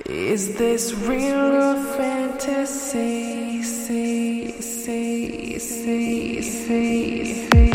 [0.00, 3.62] Is this real or fantasy?
[3.62, 7.73] See, see, see, see, see.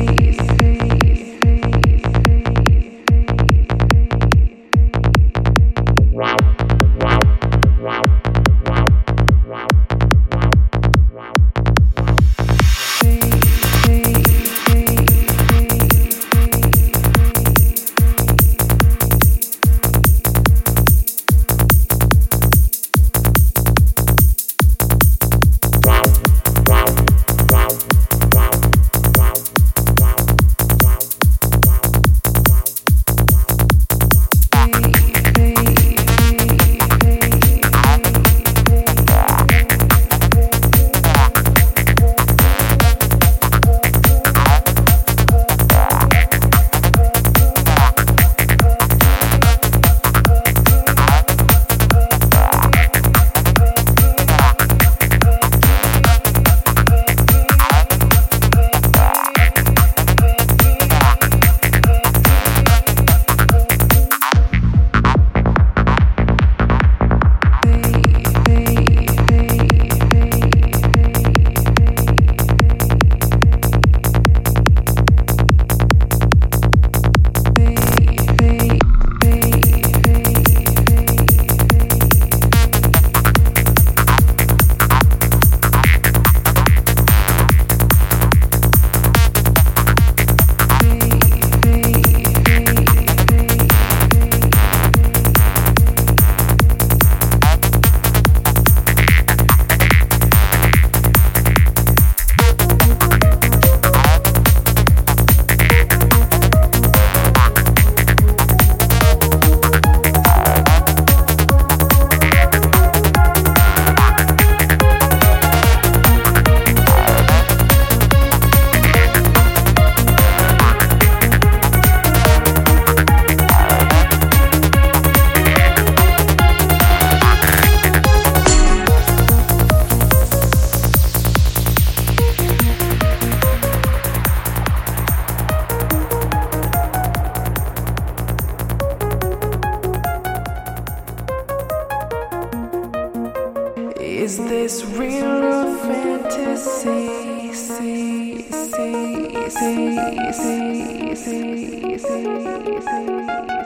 [144.69, 147.53] This real or fantasy?
[147.55, 153.58] See, see, see, see, see, see, see.